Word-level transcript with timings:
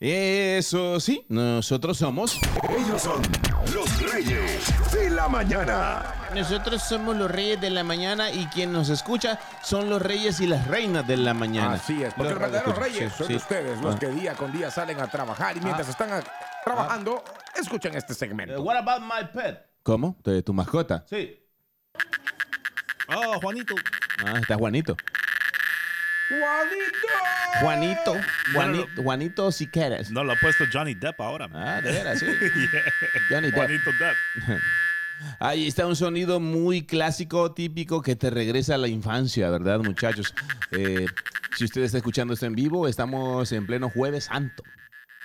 Eso 0.00 1.00
sí, 1.00 1.24
nosotros 1.28 1.98
somos. 1.98 2.38
Ellos 2.70 3.02
son 3.02 3.20
los 3.74 4.12
reyes 4.12 4.92
de 4.92 5.10
la 5.10 5.28
mañana. 5.28 6.14
Nosotros 6.34 6.82
somos 6.84 7.16
los 7.16 7.28
reyes 7.28 7.60
de 7.60 7.70
la 7.70 7.82
mañana 7.82 8.30
y 8.30 8.46
quien 8.46 8.72
nos 8.72 8.90
escucha 8.90 9.40
son 9.64 9.90
los 9.90 10.00
reyes 10.00 10.38
y 10.40 10.46
las 10.46 10.68
reinas 10.68 11.04
de 11.08 11.16
la 11.16 11.34
mañana. 11.34 11.72
Así 11.74 12.00
es, 12.02 12.14
porque 12.14 12.30
los 12.30 12.38
verdaderos 12.40 12.78
reyes 12.78 13.12
son 13.12 13.26
Sí, 13.26 13.32
sí. 13.32 13.36
ustedes, 13.38 13.80
los 13.80 13.96
Ah. 13.96 13.98
que 13.98 14.06
día 14.08 14.34
con 14.34 14.52
día 14.52 14.70
salen 14.70 15.00
a 15.00 15.08
trabajar 15.08 15.56
y 15.56 15.60
mientras 15.60 15.88
están 15.88 16.22
trabajando, 16.64 17.24
escuchen 17.60 17.96
este 17.96 18.14
segmento. 18.14 18.62
What 18.62 18.76
about 18.76 19.00
my 19.02 19.26
pet? 19.34 19.66
¿Cómo? 19.82 20.16
¿De 20.22 20.42
tu 20.44 20.52
mascota? 20.54 21.04
Sí. 21.08 21.44
Oh, 23.08 23.40
Juanito. 23.40 23.74
Ah, 24.24 24.38
está 24.40 24.54
Juanito. 24.56 24.96
¡Juanito! 26.28 27.08
Juanito. 27.60 28.16
Juanito, 28.54 28.88
no. 28.96 29.02
Juanito 29.02 29.52
si 29.52 29.66
quieres. 29.66 30.10
No, 30.10 30.24
lo 30.24 30.32
ha 30.32 30.36
puesto 30.36 30.64
Johnny 30.72 30.94
Depp 30.94 31.20
ahora. 31.20 31.48
man. 31.48 31.66
Ah, 31.66 31.80
de 31.80 31.92
veras, 31.92 32.18
sí. 32.18 32.26
Yeah. 32.72 32.82
Johnny 33.30 33.46
Depp. 33.50 33.56
Juanito 33.56 33.90
Depp. 33.98 34.60
Ahí 35.40 35.66
está 35.66 35.86
un 35.86 35.96
sonido 35.96 36.38
muy 36.38 36.86
clásico, 36.86 37.52
típico, 37.52 38.02
que 38.02 38.14
te 38.14 38.30
regresa 38.30 38.74
a 38.74 38.78
la 38.78 38.86
infancia, 38.88 39.50
¿verdad, 39.50 39.80
muchachos? 39.80 40.32
Eh, 40.70 41.06
si 41.56 41.64
usted 41.64 41.82
está 41.82 41.96
escuchando 41.98 42.34
esto 42.34 42.46
en 42.46 42.54
vivo, 42.54 42.86
estamos 42.86 43.50
en 43.50 43.66
pleno 43.66 43.90
Jueves 43.90 44.24
Santo. 44.24 44.62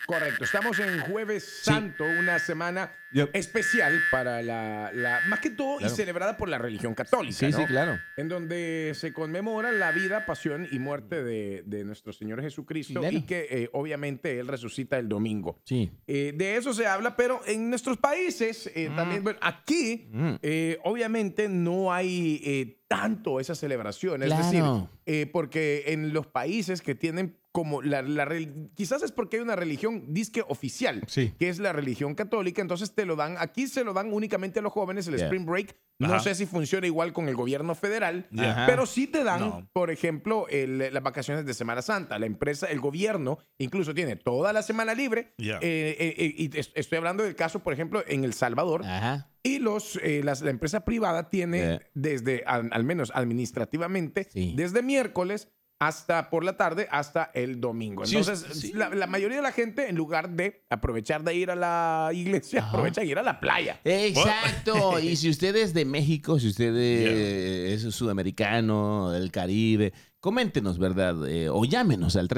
Correcto, 0.05 0.43
estamos 0.43 0.77
en 0.79 0.99
Jueves 1.01 1.61
Santo, 1.63 2.03
una 2.03 2.37
semana 2.39 2.91
Yep. 3.13 3.29
especial 3.35 4.01
para 4.09 4.41
la, 4.41 4.89
la- 4.91 5.21
más 5.27 5.39
que 5.39 5.51
todo 5.51 5.77
Claro. 5.77 5.93
y 5.93 5.95
celebrada 5.95 6.35
por 6.35 6.49
la 6.49 6.57
religión 6.57 6.95
católica, 6.95 7.35
Sí, 7.37 7.45
¿no? 7.51 7.57
sí, 7.59 7.65
claro. 7.65 7.99
En 8.17 8.27
donde 8.27 8.93
se 8.95 9.13
conmemora 9.13 9.71
la 9.71 9.91
vida, 9.91 10.25
pasión 10.25 10.67
y 10.71 10.79
muerte 10.79 11.23
de, 11.23 11.61
de 11.67 11.83
nuestro 11.85 12.11
Señor 12.11 12.41
Jesucristo 12.41 12.99
Claro. 13.01 13.15
y 13.15 13.21
que 13.21 13.45
eh, 13.51 13.69
obviamente 13.73 14.39
Él 14.39 14.47
resucita 14.47 14.97
el 14.97 15.07
domingo. 15.07 15.61
Sí. 15.63 15.91
Eh, 16.07 16.33
de 16.35 16.57
eso 16.57 16.73
se 16.73 16.87
habla, 16.87 17.15
pero 17.15 17.39
en 17.45 17.69
nuestros 17.69 17.97
países 17.97 18.69
eh, 18.75 18.89
también, 18.95 19.23
bueno, 19.23 19.37
aquí 19.43 20.07
Mm. 20.11 20.33
eh, 20.41 20.79
obviamente 20.83 21.47
no 21.49 21.93
hay 21.93 22.41
tanto 22.87 23.39
esa 23.39 23.55
celebración, 23.55 24.21
es 24.23 24.27
Claro. 24.27 24.43
decir, 24.43 24.63
eh, 25.05 25.25
porque 25.31 25.85
en 25.87 26.13
los 26.13 26.27
países 26.27 26.81
que 26.81 26.95
tienen 26.95 27.37
como 27.51 27.83
la, 27.83 28.01
la 28.01 28.27
quizás 28.73 29.03
es 29.03 29.11
porque 29.11 29.37
hay 29.37 29.43
una 29.43 29.55
religión 29.55 30.11
disque 30.11 30.43
oficial, 30.47 31.03
Sí. 31.07 31.33
que 31.37 31.49
es 31.49 31.59
la 31.59 31.71
religión 31.71 32.15
católica, 32.15 32.61
entonces 32.63 32.95
te 32.95 33.05
lo 33.05 33.15
dan, 33.15 33.35
aquí 33.37 33.67
se 33.67 33.83
lo 33.83 33.93
dan 33.93 34.11
únicamente 34.11 34.57
a 34.59 34.61
los 34.63 34.73
jóvenes, 34.73 35.07
el 35.07 35.15
Yeah. 35.15 35.25
Spring 35.25 35.45
Break, 35.45 35.75
no 35.99 36.07
Ajá. 36.07 36.19
sé 36.21 36.33
si 36.35 36.47
funciona 36.47 36.87
igual 36.87 37.13
con 37.13 37.29
el 37.29 37.35
gobierno 37.35 37.75
federal, 37.75 38.27
Ajá. 38.37 38.65
pero 38.65 38.87
sí 38.87 39.05
te 39.05 39.23
dan, 39.23 39.39
No. 39.39 39.69
por 39.71 39.91
ejemplo, 39.91 40.47
el- 40.49 40.79
las 40.91 41.03
vacaciones 41.03 41.45
de 41.45 41.53
Semana 41.53 41.83
Santa, 41.83 42.17
la 42.17 42.25
empresa, 42.25 42.65
el 42.67 42.79
gobierno 42.79 43.37
incluso 43.59 43.93
tiene 43.93 44.15
toda 44.15 44.51
la 44.51 44.63
semana 44.63 44.95
libre, 44.95 45.35
Yeah. 45.37 45.57
eh, 45.61 45.95
eh, 45.99 46.15
eh, 46.17 46.33
y 46.35 46.57
es- 46.57 46.71
estoy 46.73 46.97
hablando 46.97 47.23
del 47.23 47.35
caso, 47.35 47.59
por 47.59 47.73
ejemplo, 47.73 48.03
en 48.07 48.23
El 48.23 48.33
Salvador. 48.33 48.83
Ajá. 48.83 49.29
Y 49.43 49.59
los, 49.59 49.97
eh, 50.01 50.21
las- 50.23 50.41
la 50.41 50.49
empresa 50.51 50.85
privada 50.85 51.29
tiene 51.29 51.57
Yeah. 51.59 51.81
desde, 51.93 52.43
al, 52.47 52.69
al 52.71 52.83
menos 52.85 53.11
administrativamente, 53.13 54.27
Sí. 54.31 54.53
desde 54.55 54.81
miércoles 54.81 55.49
hasta 55.79 56.29
por 56.29 56.45
la 56.45 56.55
tarde 56.55 56.87
hasta 56.91 57.29
el 57.33 57.59
domingo. 57.59 58.05
Entonces, 58.05 58.45
sí. 58.53 58.71
la, 58.73 58.89
la 58.91 59.05
mayoría 59.05 59.37
de 59.37 59.43
la 59.43 59.51
gente, 59.51 59.89
en 59.89 59.97
lugar 59.97 60.29
de 60.29 60.63
aprovechar 60.69 61.25
de 61.25 61.35
ir 61.35 61.51
a 61.51 61.55
la 61.55 62.11
iglesia, 62.13 62.61
Ajá. 62.61 62.69
aprovecha 62.69 63.01
de 63.01 63.07
ir 63.07 63.19
a 63.19 63.21
la 63.23 63.41
playa. 63.41 63.81
Exacto. 63.83 64.97
y 64.99 65.17
si 65.17 65.29
usted 65.29 65.53
es 65.57 65.73
de 65.73 65.83
México, 65.83 66.39
si 66.39 66.47
usted 66.47 66.73
eh, 66.77 67.73
es 67.73 67.81
sudamericano, 67.93 69.11
del 69.11 69.29
Caribe, 69.29 69.91
coméntenos, 70.21 70.79
¿verdad? 70.79 71.27
Eh, 71.27 71.49
o 71.49 71.65
llámenos 71.65 72.15
al 72.15 72.29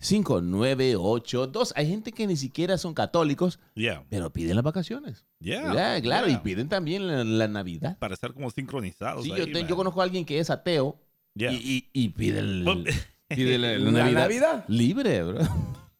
301-565-5982. 0.00 1.72
Hay 1.76 1.88
gente 1.88 2.12
que 2.12 2.26
ni 2.26 2.36
siquiera 2.36 2.78
son 2.78 2.94
católicos, 2.94 3.58
Yeah. 3.74 4.04
pero 4.08 4.32
piden 4.32 4.56
las 4.56 4.64
vacaciones. 4.64 5.24
Yeah. 5.40 5.74
Ya, 5.74 6.00
claro, 6.00 6.26
yeah. 6.26 6.36
y 6.36 6.40
piden 6.40 6.68
también 6.68 7.06
la, 7.06 7.24
la 7.24 7.48
Navidad. 7.48 7.98
Para 7.98 8.14
estar 8.14 8.32
como 8.32 8.50
sincronizados. 8.50 9.24
Sí, 9.24 9.32
ahí, 9.32 9.38
yo, 9.38 9.46
te- 9.52 9.66
yo 9.66 9.76
conozco 9.76 10.00
a 10.00 10.04
alguien 10.04 10.24
que 10.24 10.38
es 10.38 10.50
ateo 10.50 11.00
Yeah. 11.34 11.52
y, 11.52 11.56
y- 11.56 11.90
y 11.92 12.08
pide, 12.10 12.40
el, 12.40 12.64
pide 13.28 13.58
la, 13.58 13.78
la 13.78 13.78
¿La 13.90 13.90
Navidad, 14.02 14.20
Navidad? 14.22 14.64
libre, 14.68 15.22
bro. 15.22 15.38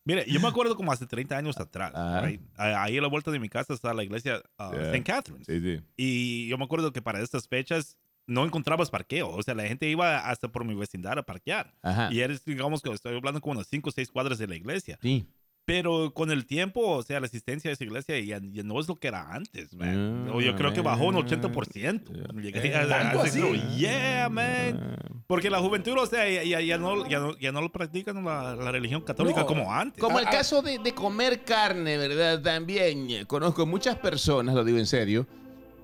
Mire, 0.04 0.24
yo 0.26 0.40
me 0.40 0.48
acuerdo 0.48 0.74
como 0.74 0.90
hace 0.90 1.06
30 1.06 1.36
años 1.36 1.58
atrás. 1.58 1.92
Ajá. 1.94 2.22
right? 2.22 2.40
Ah, 2.56 2.82
Ahí 2.84 2.96
a 2.96 3.02
la 3.02 3.08
vuelta 3.08 3.30
de 3.30 3.38
mi 3.38 3.48
casa 3.50 3.74
está 3.74 3.92
la 3.94 4.02
iglesia 4.04 4.42
uh, 4.58 4.72
Yeah. 4.72 4.82
St. 4.92 5.04
Catharines. 5.04 5.46
sí. 5.46 5.80
Y 5.96 6.48
yo 6.48 6.56
me 6.58 6.64
acuerdo 6.64 6.92
que 6.92 7.02
para 7.02 7.20
estas 7.22 7.46
fechas 7.46 7.96
no 8.28 8.44
encontrabas 8.44 8.90
parqueo. 8.90 9.28
O 9.30 9.42
sea, 9.42 9.54
la 9.54 9.64
gente 9.66 9.88
iba 9.88 10.18
hasta 10.30 10.46
por 10.48 10.64
mi 10.64 10.74
vecindad 10.74 11.18
a 11.18 11.22
parquear. 11.24 11.74
Ajá. 11.82 12.08
Y 12.12 12.20
eres, 12.20 12.44
digamos 12.44 12.80
que 12.82 12.90
estoy 12.92 13.16
hablando 13.16 13.40
como 13.40 13.54
unas 13.54 13.66
5 13.66 13.88
o 13.88 13.92
6 13.92 14.08
cuadras 14.12 14.38
de 14.38 14.46
la 14.46 14.54
iglesia. 14.54 14.98
Sí. 15.02 15.26
Pero 15.64 16.14
con 16.14 16.30
el 16.30 16.46
tiempo, 16.46 16.80
o 16.80 17.02
sea, 17.02 17.20
la 17.20 17.26
asistencia 17.26 17.68
de 17.68 17.74
esa 17.74 17.84
iglesia 17.84 18.18
ya, 18.20 18.40
ya 18.42 18.62
no 18.62 18.80
es 18.80 18.88
lo 18.88 18.96
que 18.96 19.08
era 19.08 19.34
antes, 19.34 19.74
man. 19.74 20.24
Ah, 20.26 20.32
O 20.34 20.40
yo 20.40 20.56
creo 20.56 20.72
que 20.72 20.80
bajó 20.80 21.08
un 21.08 21.16
man. 21.16 21.26
80%. 21.26 22.40
Llegué 22.40 22.74
a, 22.74 22.82
a 22.84 22.88
¿Tanto 22.88 23.24
ese 23.26 23.42
así? 23.42 23.76
Yeah, 23.76 24.30
man. 24.30 24.96
Porque 25.26 25.50
la 25.50 25.58
juventud, 25.58 25.94
o 25.98 26.06
sea, 26.06 26.26
ya, 26.26 26.42
ya, 26.42 26.62
ya 26.62 26.78
no, 26.78 27.06
ya, 27.06 27.18
no, 27.18 27.36
ya 27.38 27.52
no 27.52 27.60
lo 27.60 27.70
practican 27.70 28.24
la, 28.24 28.56
la 28.56 28.72
religión 28.72 29.02
católica 29.02 29.40
No. 29.40 29.46
como 29.46 29.70
antes. 29.70 30.00
Como 30.00 30.18
el 30.18 30.24
Ah, 30.24 30.30
ah. 30.32 30.36
caso 30.38 30.62
de, 30.62 30.78
de 30.78 30.94
comer 30.94 31.44
carne, 31.44 31.98
¿verdad? 31.98 32.40
También 32.40 33.10
eh, 33.10 33.24
conozco 33.26 33.66
muchas 33.66 33.96
personas, 33.96 34.54
lo 34.54 34.64
digo 34.64 34.78
en 34.78 34.86
serio, 34.86 35.26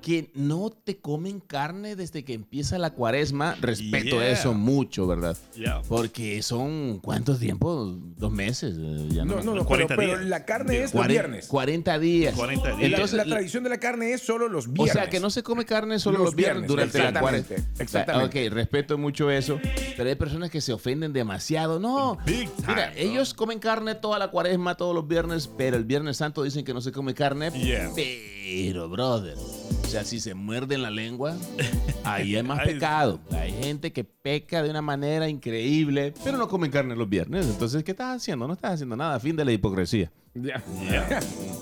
que 0.04 0.30
no 0.34 0.68
te 0.68 0.98
comen 0.98 1.40
carne 1.40 1.96
desde 1.96 2.24
que 2.26 2.34
empieza 2.34 2.76
la 2.78 2.90
cuaresma. 2.90 3.56
Respeto 3.58 4.16
Yeah. 4.20 4.28
eso 4.32 4.52
mucho, 4.52 5.06
¿verdad? 5.06 5.34
Yeah. 5.56 5.80
Porque 5.88 6.42
son, 6.42 6.98
¿cuántos 7.02 7.38
tiempos? 7.38 7.96
Dos 8.18 8.30
meses. 8.30 8.76
eh, 8.78 9.08
ya 9.10 9.24
No, 9.24 9.36
no, 9.36 9.42
no, 9.42 9.44
no, 9.44 9.52
pero, 9.52 9.86
40 9.88 9.96
pero 9.96 10.08
días. 10.18 10.28
la 10.28 10.44
carne 10.44 10.82
es 10.82 10.92
los 10.92 11.06
viernes. 11.06 11.46
40 11.46 11.98
días. 11.98 12.34
40 12.34 12.68
días. 12.68 12.78
La- 12.80 12.86
Entonces, 12.86 13.16
la, 13.16 13.24
la- 13.24 13.34
tradición 13.36 13.64
de 13.64 13.70
la 13.70 13.78
carne 13.80 14.12
es 14.12 14.20
solo 14.20 14.48
los 14.50 14.66
o 14.66 14.72
viernes. 14.72 14.92
sea, 14.92 15.08
que 15.08 15.20
no 15.20 15.30
se 15.30 15.42
come 15.42 15.64
carne 15.64 15.98
solo 15.98 16.18
Los 16.18 16.24
los, 16.26 16.34
viernes, 16.36 16.66
viernes, 16.66 16.68
durante 16.68 16.98
la 16.98 17.04
exactamente, 17.08 17.54
cuaresma. 17.54 17.82
exactamente. 17.82 18.46
Ok, 18.48 18.52
respeto 18.52 18.98
mucho 18.98 19.30
eso. 19.30 19.58
Pero 19.96 20.10
hay 20.10 20.16
personas 20.16 20.50
que 20.50 20.60
se 20.60 20.74
ofenden 20.74 21.14
demasiado. 21.14 21.80
No, 21.80 22.18
Big 22.26 22.50
time, 22.56 22.68
mira, 22.68 22.90
bro. 22.90 22.98
ellos 23.00 23.32
comen 23.32 23.58
carne 23.58 23.94
toda 23.94 24.18
la 24.18 24.28
cuaresma, 24.30 24.76
todos 24.76 24.94
los 24.94 25.08
viernes, 25.08 25.48
pero 25.56 25.78
el 25.78 25.84
viernes 25.84 26.18
santo 26.18 26.42
dicen 26.42 26.62
que 26.62 26.74
no 26.74 26.82
se 26.82 26.92
come 26.92 27.14
carne. 27.14 27.50
Yeah. 27.52 27.90
Pero, 27.94 28.33
brother, 28.90 29.36
o 29.36 29.86
sea, 29.86 30.04
si 30.04 30.20
se 30.20 30.34
muerden 30.34 30.82
la 30.82 30.90
lengua, 30.90 31.36
ahí 32.04 32.36
hay 32.36 32.42
más 32.42 32.60
pecado. 32.64 33.20
Hay 33.32 33.52
gente 33.52 33.92
que 33.92 34.04
peca 34.04 34.62
de 34.62 34.70
una 34.70 34.82
manera 34.82 35.28
increíble, 35.28 36.12
pero 36.22 36.36
no 36.36 36.48
comen 36.48 36.70
carne 36.70 36.94
los 36.96 37.08
viernes. 37.08 37.46
Entonces, 37.46 37.82
¿qué 37.84 37.92
estás 37.92 38.16
haciendo? 38.16 38.46
No 38.46 38.54
estás 38.54 38.72
haciendo 38.74 38.96
nada. 38.96 39.18
Fin 39.20 39.36
de 39.36 39.44
la 39.44 39.52
hipocresía. 39.52 40.10
Ya. 40.34 40.62
Yeah. 40.90 41.20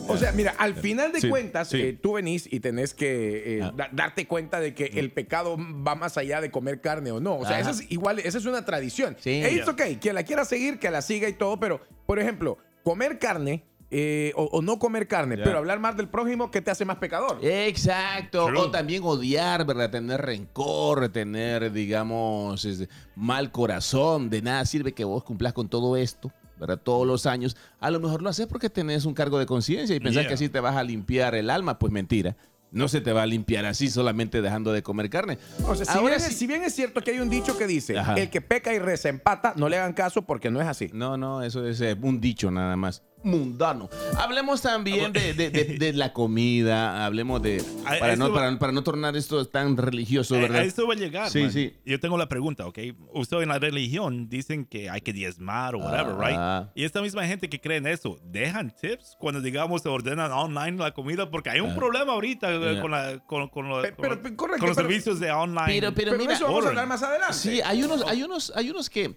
O 0.09 0.17
sea, 0.17 0.33
mira, 0.33 0.55
al 0.59 0.75
final 0.75 1.13
de 1.13 1.21
Sí, 1.21 1.29
cuentas, 1.29 1.69
sí. 1.69 1.77
eh, 1.79 1.93
tú 1.93 2.15
venís 2.15 2.49
y 2.51 2.61
tenés 2.61 2.95
que 2.95 3.59
eh, 3.59 3.63
Ah. 3.63 3.73
da- 3.77 3.91
darte 3.93 4.27
cuenta 4.27 4.61
de 4.61 4.75
que 4.75 4.87
el 4.95 5.13
pecado 5.13 5.57
va 5.59 5.95
más 5.95 6.17
allá 6.17 6.41
de 6.41 6.51
comer 6.51 6.81
carne 6.81 7.13
o 7.13 7.21
no. 7.21 7.37
O 7.37 7.43
sea, 7.47 7.59
Ajá. 7.59 7.71
esa 7.71 7.83
es 7.83 7.91
igual, 7.93 8.19
esa 8.21 8.39
es 8.39 8.47
una 8.47 8.65
tradición. 8.65 9.17
Sí. 9.21 9.43
It's 9.45 9.69
okay, 9.69 9.97
quien 9.97 10.15
la 10.15 10.23
quiera 10.25 10.45
seguir, 10.47 10.79
que 10.79 10.91
la 10.91 11.03
siga 11.03 11.29
y 11.29 11.35
todo, 11.35 11.61
pero, 11.61 11.83
por 12.07 12.19
ejemplo, 12.19 12.57
comer 12.83 13.19
carne 13.19 13.63
eh, 13.95 14.33
o, 14.37 14.45
o 14.45 14.63
no 14.63 14.79
comer 14.79 15.07
carne, 15.07 15.37
pero 15.37 15.59
hablar 15.59 15.79
más 15.79 15.99
del 15.99 16.09
prójimo, 16.09 16.51
¿qué 16.51 16.63
te 16.63 16.71
hace 16.71 16.87
más 16.87 16.97
pecador? 16.97 17.39
Exacto. 17.43 18.47
True. 18.47 18.59
O 18.59 18.71
también 18.71 19.03
odiar, 19.05 19.67
¿verdad? 19.67 19.91
Tener 19.91 20.21
rencor, 20.23 21.11
tener, 21.11 21.71
digamos, 21.73 22.65
este, 22.65 22.89
mal 23.15 23.53
corazón. 23.53 24.31
De 24.31 24.41
nada 24.41 24.65
sirve 24.65 24.93
que 24.93 25.05
vos 25.05 25.23
cumplas 25.25 25.53
con 25.53 25.69
todo 25.69 25.97
esto, 25.99 26.33
¿verdad? 26.59 26.79
Todos 26.83 27.07
los 27.07 27.27
años. 27.27 27.55
A 27.81 27.91
lo 27.91 28.01
mejor 28.01 28.23
lo 28.23 28.31
haces 28.31 28.47
porque 28.47 28.71
tenés 28.71 29.05
un 29.05 29.13
cargo 29.15 29.39
de 29.39 29.45
conciencia 29.47 29.95
y 29.95 30.01
pensás 30.01 30.23
Yeah. 30.23 30.29
que 30.29 30.35
así 30.35 30.49
te 30.49 30.61
vas 30.61 30.75
a 30.77 30.83
limpiar 30.83 31.35
el 31.35 31.51
alma. 31.51 31.79
Pues 31.79 31.93
mentira. 31.93 32.35
No 32.71 32.89
se 32.89 33.03
te 33.03 33.13
va 33.13 33.25
a 33.25 33.27
limpiar 33.27 33.67
así 33.67 33.91
solamente 33.91 34.41
dejando 34.41 34.73
de 34.73 34.83
comer 34.83 35.11
carne. 35.11 35.37
O 35.67 35.75
sea, 35.75 35.85
si, 35.85 35.93
Ahora 35.99 36.17
bien, 36.17 36.21
sí- 36.31 36.33
si 36.35 36.47
bien 36.47 36.65
es 36.65 36.75
cierto 36.75 37.03
que 37.03 37.11
hay 37.11 37.19
un 37.21 37.29
dicho 37.29 37.59
que 37.59 37.67
dice, 37.67 37.99
Ajá. 37.99 38.15
el 38.15 38.31
que 38.31 38.41
peca 38.41 38.73
y 38.73 38.79
reza 38.79 39.11
empata, 39.11 39.53
no 39.57 39.69
le 39.69 39.77
hagan 39.77 39.93
caso 39.93 40.23
porque 40.23 40.51
no 40.51 40.59
es 40.59 40.67
así. 40.67 40.89
No, 40.95 41.19
no, 41.19 41.43
eso 41.43 41.67
es 41.67 41.83
eh, 41.83 41.95
un 42.01 42.19
dicho 42.19 42.51
nada 42.51 42.75
más. 42.77 43.03
Mundano. 43.25 43.89
Hablemos 44.19 44.63
también 44.63 45.13
de, 45.13 45.35
de- 45.35 45.51
de- 45.51 45.65
de 45.79 45.93
la 45.93 46.13
comida, 46.13 47.05
hablemos 47.07 47.41
de... 47.43 47.63
A- 47.87 47.99
Para 47.99 48.13
a 48.13 48.17
no, 48.17 48.33
para, 48.33 48.59
para 48.59 48.73
no 48.73 48.83
tornar 48.83 49.17
esto 49.17 49.45
tan 49.47 49.77
religioso, 49.77 50.35
¿verdad? 50.37 50.61
A 50.61 50.65
esto 50.65 50.87
va 50.87 50.95
a 50.95 50.97
llegar. 50.97 51.31
Sí, 51.31 51.43
man. 51.43 51.53
sí. 51.53 51.75
Yo 51.85 51.99
tengo 52.01 52.17
la 52.17 52.29
pregunta, 52.29 52.67
¿ok? 52.67 52.79
Usted 53.13 53.41
en 53.43 53.49
la 53.49 53.59
religión 53.59 54.29
dicen 54.29 54.65
que 54.65 54.89
hay 54.91 55.01
que 55.01 55.13
diezmar 55.13 55.75
o 55.75 55.79
whatever, 55.79 56.17
right? 56.17 56.37
Ah. 56.39 56.71
Y 56.75 56.85
esta 56.85 57.03
misma 57.03 57.27
gente 57.27 57.49
que 57.49 57.61
cree 57.61 57.79
en 57.79 57.87
eso, 57.87 58.19
¿dejan 58.25 58.75
tips 58.81 59.17
cuando, 59.19 59.41
digamos, 59.41 59.83
se 59.83 59.89
ordenan 59.89 60.31
online 60.33 60.79
la 60.79 60.93
comida? 60.93 61.31
Porque 61.31 61.51
hay 61.51 61.61
un 61.61 61.71
Ah. 61.71 61.75
problema 61.77 62.13
ahorita 62.13 62.53
eh, 62.53 62.81
con, 62.81 62.91
la, 62.91 63.19
con, 63.27 63.49
con 63.49 63.69
lo- 63.69 63.83
Pe- 63.83 63.93
pero- 63.93 64.21
con- 64.23 64.37
correcto, 64.37 64.61
con 64.61 64.69
los 64.69 64.77
pero- 64.77 64.89
servicios 64.89 65.21
de 65.21 65.31
online. 65.33 65.67
Pero, 65.67 65.93
pero, 65.95 66.11
Pero 66.13 66.19
mira, 66.23 66.35
eso 66.35 66.45
vamos 66.45 66.65
a 66.67 66.69
hablar 66.69 66.87
más 66.87 67.03
adelante. 67.03 67.35
Sí, 67.35 67.61
hay 67.65 67.83
unos, 67.83 68.03
hay 68.07 68.23
unos, 68.23 68.53
hay 68.55 68.71
unos 68.71 68.89
que, 68.91 69.17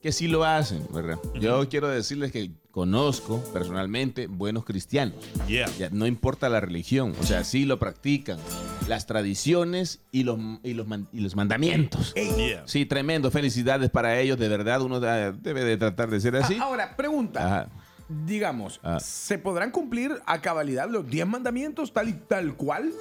que 0.00 0.12
sí 0.12 0.28
lo 0.28 0.44
hacen, 0.44 0.86
¿verdad? 0.92 1.18
Yo 1.40 1.68
quiero 1.68 1.88
decirles 1.88 2.30
que 2.32 2.52
conozco 2.70 3.42
personalmente 3.52 4.28
buenos 4.28 4.64
cristianos. 4.64 5.16
Yeah. 5.48 5.68
Ya, 5.76 5.90
no 5.90 6.06
importa 6.06 6.48
la 6.48 6.60
religión, 6.60 7.14
o 7.20 7.24
sea, 7.24 7.42
sí 7.44 7.64
lo 7.64 7.78
practican. 7.78 8.38
las 8.86 9.06
tradiciones 9.06 10.00
y 10.12 10.22
los, 10.22 10.38
y 10.62 10.72
los, 10.74 10.86
man- 10.86 11.08
y 11.12 11.20
los 11.20 11.34
mandamientos. 11.36 12.14
Yeah. 12.14 12.62
Sí, 12.66 12.86
tremendo. 12.86 13.30
Felicidades 13.30 13.90
para 13.90 14.18
ellos, 14.20 14.38
de 14.38 14.48
verdad. 14.48 14.80
Uno 14.82 14.98
da- 15.00 15.32
debe 15.32 15.64
de 15.64 15.76
tratar 15.76 16.08
de 16.10 16.20
ser 16.20 16.36
así. 16.36 16.56
Ah, 16.60 16.64
Ahora, 16.64 16.96
pregunta. 16.96 17.44
Ajá. 17.44 17.68
Digamos, 18.24 18.80
Ah. 18.82 18.98
¿se 19.00 19.36
podrán 19.36 19.70
cumplir 19.72 20.12
a 20.24 20.40
cabalidad 20.40 20.88
los 20.88 21.06
10 21.10 21.26
mandamientos 21.26 21.92
tal 21.92 22.08
y 22.08 22.12
tal 22.14 22.54
cual? 22.56 22.92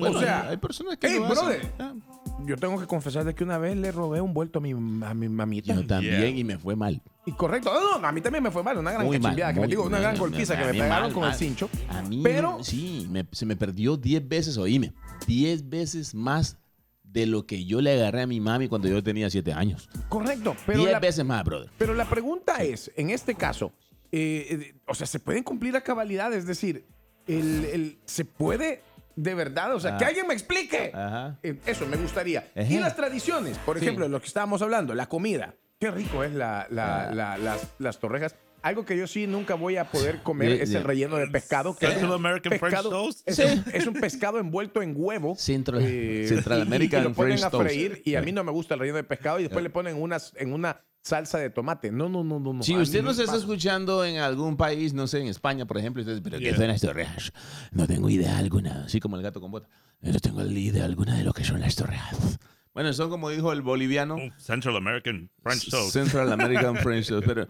Bueno, 0.00 0.18
o 0.18 0.20
sea, 0.20 0.42
hay, 0.42 0.48
hay 0.50 0.56
personas 0.56 0.96
que 0.96 1.06
hey, 1.06 1.16
lo 1.18 1.26
hacen. 1.26 1.36
brother. 1.36 1.72
Ah, 1.78 1.94
Yo 2.44 2.56
tengo 2.56 2.78
que 2.78 2.86
confesar 2.86 3.24
de 3.24 3.34
que 3.34 3.42
una 3.44 3.58
vez 3.58 3.76
le 3.76 3.90
robé 3.90 4.20
un 4.20 4.32
vuelto 4.34 4.58
a 4.58 4.62
mi, 4.62 4.70
a 4.72 5.14
mi 5.14 5.28
mamita. 5.28 5.74
Yo 5.74 5.86
también 5.86 6.16
Yeah. 6.20 6.28
y 6.28 6.44
me 6.44 6.58
fue 6.58 6.76
mal. 6.76 7.02
Y 7.24 7.32
correcto. 7.32 7.72
No, 7.72 7.98
no, 7.98 8.06
a 8.06 8.12
mí 8.12 8.20
también 8.20 8.44
me 8.44 8.50
fue 8.50 8.62
mal. 8.62 8.76
Una 8.78 8.92
gran 8.92 9.06
Muy 9.06 9.16
mal, 9.18 9.22
cachimbiada 9.22 9.54
que 9.54 9.60
me 9.60 9.66
digo, 9.66 9.82
una 9.82 9.92
mal, 9.92 10.00
gran 10.02 10.12
me- 10.14 10.18
golpiza 10.20 10.54
me- 10.54 10.60
que 10.60 10.66
me 10.66 10.72
pegaron 10.74 11.02
mal, 11.06 11.12
con 11.12 11.24
el 11.24 11.34
cincho. 11.34 11.68
A 11.88 12.02
mí, 12.02 12.20
Pero- 12.22 12.62
sí, 12.62 13.08
me- 13.10 13.26
se 13.32 13.46
me 13.46 13.56
perdió 13.56 13.96
10 13.96 14.28
veces, 14.28 14.58
oíme, 14.58 14.92
10 15.26 15.68
veces 15.68 16.14
más 16.14 16.56
de 17.02 17.26
lo 17.26 17.46
que 17.46 17.64
yo 17.64 17.80
le 17.80 17.92
agarré 17.94 18.22
a 18.22 18.26
mi 18.26 18.38
mami 18.40 18.68
cuando 18.68 18.86
yo 18.88 19.02
tenía 19.02 19.28
7 19.30 19.52
años. 19.52 19.88
Correcto. 20.08 20.54
Pero 20.66 20.80
10 20.80 20.92
la, 20.92 21.00
veces 21.00 21.24
más, 21.24 21.42
brother. 21.42 21.70
pero 21.78 21.94
la 21.94 22.04
pregunta 22.08 22.62
es, 22.62 22.92
en 22.96 23.10
este 23.10 23.34
caso, 23.34 23.72
eh, 24.12 24.46
eh, 24.50 24.74
o 24.86 24.94
sea, 24.94 25.06
¿se 25.06 25.18
pueden 25.18 25.42
cumplir 25.42 25.74
a 25.76 25.80
cabalidad? 25.80 26.32
Es 26.34 26.46
decir, 26.46 26.84
el, 27.26 27.64
el- 27.64 27.98
¿se 28.04 28.24
puede 28.24 28.82
de 29.16 29.34
verdad? 29.34 29.74
O 29.74 29.80
sea, 29.80 29.94
Ah. 29.94 29.98
que 29.98 30.04
alguien 30.04 30.26
me 30.28 30.34
explique. 30.34 30.92
Ajá. 30.94 31.38
Eh, 31.42 31.56
Eso 31.66 31.86
me 31.86 31.96
gustaría. 31.96 32.46
Y 32.54 32.78
las 32.78 32.94
tradiciones, 32.94 33.58
por 33.58 33.78
Sí. 33.78 33.84
ejemplo, 33.84 34.08
lo 34.08 34.20
que 34.20 34.26
estábamos 34.26 34.62
hablando, 34.62 34.94
la 34.94 35.06
comida. 35.08 35.54
Qué 35.80 35.90
rico 35.90 36.22
es 36.24 36.32
la, 36.32 36.66
la- 36.70 37.08
Ah. 37.08 37.14
la- 37.14 37.38
las, 37.38 37.66
las 37.78 37.98
torrejas. 37.98 38.34
Algo 38.62 38.84
que 38.84 38.96
yo 38.96 39.06
sí 39.06 39.26
nunca 39.26 39.54
voy 39.54 39.76
a 39.76 39.84
poder 39.84 40.22
comer 40.22 40.48
Yeah, 40.54 40.62
es 40.64 40.70
yeah. 40.70 40.78
el 40.78 40.84
relleno 40.84 41.16
de 41.16 41.28
pescado. 41.28 41.76
que 41.76 41.86
Central 41.86 42.10
es 42.10 42.14
American 42.16 42.58
French 42.58 42.74
pescado- 42.74 42.90
toast. 42.90 43.28
Es, 43.28 43.36
Sí. 43.36 43.42
un, 43.42 43.64
es 43.72 43.86
un 43.86 43.94
pescado 43.94 44.38
envuelto 44.38 44.82
en 44.82 44.94
huevo. 44.96 45.36
Central- 45.36 45.82
eh, 45.84 46.24
Central 46.26 46.58
y- 46.58 46.62
y- 46.62 46.66
American 46.66 47.00
y 47.00 47.04
lo 47.04 47.12
ponen 47.12 47.32
French 47.38 47.44
a 47.46 47.50
toast. 47.50 47.64
freír 47.66 48.02
y 48.04 48.14
a 48.16 48.22
mí 48.22 48.32
no 48.32 48.42
me 48.42 48.50
gusta 48.50 48.74
el 48.74 48.80
relleno 48.80 48.96
de 48.96 49.04
pescado 49.04 49.38
y 49.38 49.44
después 49.44 49.62
le 49.62 49.70
ponen 49.70 50.00
unas, 50.00 50.32
en 50.36 50.52
una 50.52 50.80
salsa 51.06 51.38
de 51.38 51.50
tomate. 51.50 51.92
No, 51.92 52.08
no, 52.08 52.24
no, 52.24 52.40
no. 52.40 52.52
no. 52.52 52.62
Si 52.62 52.76
usted 52.76 53.00
no 53.02 53.10
nos 53.10 53.18
está 53.18 53.32
pasa. 53.32 53.38
escuchando 53.44 54.04
en 54.04 54.18
algún 54.18 54.56
país, 54.56 54.92
no 54.92 55.06
sé, 55.06 55.20
en 55.20 55.28
España, 55.28 55.64
por 55.64 55.78
ejemplo, 55.78 56.02
usted 56.02 56.14
dice, 56.14 56.22
pero 56.22 56.38
¿qué 56.38 56.44
Yeah. 56.46 56.56
son 56.56 56.68
las 56.68 56.80
torrejas? 56.80 57.32
No 57.70 57.86
tengo 57.86 58.10
idea 58.10 58.36
alguna. 58.38 58.84
Así 58.86 58.98
como 59.00 59.16
el 59.16 59.22
gato 59.22 59.40
con 59.40 59.50
bota. 59.52 59.68
No 60.00 60.18
tengo 60.18 60.42
idea 60.44 60.84
alguna 60.84 61.16
de 61.16 61.24
lo 61.24 61.32
que 61.32 61.44
son 61.44 61.60
las 61.60 61.76
torrejas. 61.76 62.38
Bueno, 62.74 62.92
son 62.92 63.08
como 63.08 63.30
dijo 63.30 63.52
el 63.52 63.62
boliviano. 63.62 64.16
Oh, 64.16 64.30
Central 64.38 64.76
American 64.76 65.30
French 65.42 65.70
toast. 65.70 65.92
Central 65.92 66.32
American 66.32 66.76
French 66.82 67.08
toast. 67.08 67.26
Pero, 67.26 67.46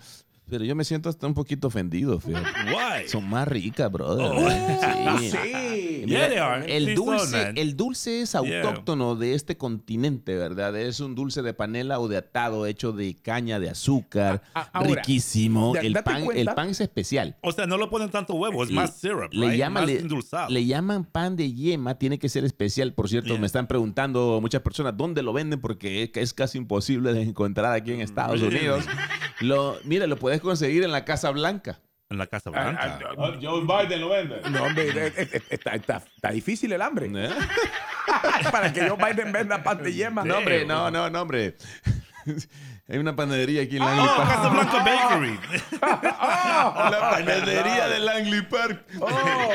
pero 0.49 0.65
yo 0.65 0.75
me 0.75 0.85
siento 0.85 1.09
hasta 1.09 1.27
un 1.27 1.35
poquito 1.35 1.69
ofendido, 1.69 2.19
fíjate. 2.21 2.47
Why? 2.69 3.09
Son 3.09 3.29
más 3.29 3.47
ricas, 3.49 3.91
brother. 3.91 4.27
Oh, 4.33 5.19
Sí. 5.19 5.31
sí. 5.31 5.39
Yeah, 6.07 6.47
are. 6.55 6.77
El 6.77 6.95
dulce, 6.95 7.53
el 7.57 7.77
dulce 7.77 8.21
es 8.23 8.33
Yeah. 8.33 8.63
autóctono 8.63 9.17
de 9.17 9.35
este 9.35 9.57
continente, 9.57 10.37
¿verdad? 10.37 10.77
Es 10.77 11.01
un 11.01 11.15
dulce 11.17 11.43
de 11.43 11.53
panela 11.55 11.99
o 11.99 12.07
de 12.07 12.17
atado 12.19 12.67
hecho 12.67 12.93
de 12.93 13.17
caña 13.17 13.59
de 13.59 13.71
azúcar. 13.71 14.43
Ahora, 14.73 14.95
riquísimo. 14.97 15.75
El 15.77 15.95
pan, 15.95 16.25
cuenta- 16.25 16.41
el 16.41 16.55
pan 16.55 16.69
es 16.71 16.81
especial. 16.81 17.37
O 17.43 17.51
sea, 17.51 17.67
no 17.67 17.77
le 17.77 17.89
ponen 17.89 18.11
tanto 18.11 18.35
huevo, 18.35 18.63
es 18.63 18.71
más 18.71 18.97
syrup, 19.01 19.33
le, 19.33 19.49
right? 19.49 19.59
llaman, 19.59 19.85
más 19.85 19.93
le, 19.93 20.51
le 20.55 20.67
llaman 20.67 21.05
pan 21.05 21.35
de 21.37 21.53
yema, 21.53 21.97
tiene 21.99 22.19
que 22.21 22.29
ser 22.29 22.45
especial. 22.45 22.93
Por 22.95 23.09
cierto, 23.09 23.31
Yeah. 23.31 23.41
me 23.41 23.47
están 23.47 23.67
preguntando 23.67 24.39
muchas 24.41 24.63
personas 24.63 24.97
dónde 24.97 25.23
lo 25.23 25.33
venden 25.33 25.61
porque 25.61 26.05
es, 26.05 26.11
es 26.15 26.33
casi 26.35 26.59
imposible 26.59 27.13
de 27.15 27.23
encontrar 27.23 27.73
aquí 27.73 27.93
en 27.93 28.01
Estados? 28.01 28.41
Unidos. 28.43 28.85
Lo, 29.41 29.79
mira, 29.85 30.07
lo 30.07 30.17
puedes 30.17 30.41
conseguir 30.41 30.83
en 30.85 30.93
la 30.93 31.05
Casa 31.05 31.31
Blanca. 31.31 31.79
en 32.09 32.19
la 32.19 32.27
Casa 32.27 32.51
Ah, 32.55 32.63
Blanca. 32.63 32.99
ah, 33.19 33.33
Joe 33.43 33.61
Biden 33.63 34.01
lo 34.01 34.09
vende. 34.11 34.41
No, 34.51 34.65
hombre, 34.65 35.13
está, 35.51 35.73
está- 35.75 35.97
está 36.15 36.31
difícil 36.31 36.73
el 36.73 36.81
hambre. 36.83 37.11
¿Eh? 37.15 37.31
Para 38.53 38.73
que 38.73 38.89
Joe 38.89 38.97
Biden 38.97 39.33
venda 39.33 39.63
pan 39.63 39.83
de 39.83 39.93
yema. 39.93 40.25
No, 40.25 40.39
hombre, 40.39 40.65
no, 40.65 40.91
no, 40.91 41.11
no, 41.11 41.23
hombre. 41.23 41.57
Hay 42.89 42.99
una 42.99 43.17
panadería 43.17 43.63
aquí 43.63 43.79
en 43.79 43.83
Langley 43.85 44.07
oh, 44.09 44.17
Park. 44.17 44.29
Casa 44.31 44.49
Blanca 44.49 44.85
Bakery. 44.85 45.39
La 45.81 47.11
panadería 47.11 47.89
de 47.89 47.99
Langley 47.99 48.43
Park. 48.43 48.85
Oh, 49.01 49.07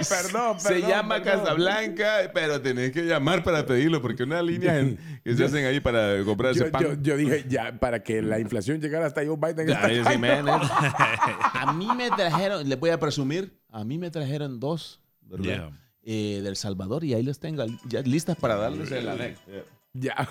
perdón, 0.10 0.60
Se 0.60 0.70
perdón, 0.74 0.90
llama 0.90 1.16
perdón. 1.24 1.40
Casablanca, 1.40 2.12
pero 2.34 2.62
tenés 2.62 2.92
que 2.92 3.04
llamar 3.04 3.42
para 3.44 3.66
pedirlo 3.66 4.02
porque 4.02 4.24
una 4.24 4.42
línea 4.42 4.80
en- 4.80 4.98
que 5.24 5.34
se 5.36 5.46
hacen 5.46 5.66
ahí 5.66 5.80
para 5.80 6.22
comprar 6.26 6.54
Yo, 6.54 6.64
ese 6.64 6.72
pan. 6.72 6.82
yo- 6.84 6.94
yo 7.02 7.16
dije, 7.16 7.46
ya, 7.48 7.72
para 7.80 8.04
que 8.04 8.22
la 8.22 8.38
inflación 8.40 8.82
llegara 8.82 9.06
hasta 9.06 9.22
Joe 9.26 9.38
Biden. 9.38 9.78
Ay, 9.82 10.04
sí, 10.06 10.18
man, 10.18 10.50
eh. 10.50 10.52
A 11.54 11.72
mí 11.74 11.88
me 11.96 12.10
trajeron, 12.12 12.68
les 12.68 12.78
voy 12.80 12.90
a 12.90 13.00
presumir, 13.00 13.58
a 13.70 13.86
mí 13.86 13.98
me 13.98 14.12
trajeron 14.12 14.60
dos, 14.60 15.00
¿verdad? 15.22 15.44
Yeah. 15.46 15.72
Eh, 16.04 16.42
del 16.44 16.56
Salvador 16.58 17.04
y 17.06 17.14
ahí 17.14 17.24
los 17.24 17.40
tengo 17.40 17.64
ya 17.88 18.02
listas 18.02 18.36
para 18.36 18.56
darles 18.56 18.92
el 18.92 19.08
anexo. 19.08 19.44
Ya. 19.94 20.28